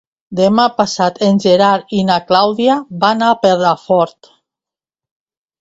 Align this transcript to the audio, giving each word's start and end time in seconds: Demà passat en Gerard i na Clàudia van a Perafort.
Demà 0.37 0.63
passat 0.77 1.19
en 1.27 1.37
Gerard 1.43 1.93
i 1.99 2.01
na 2.09 2.17
Clàudia 2.31 2.79
van 3.05 3.21
a 3.27 3.29
Perafort. 3.45 4.31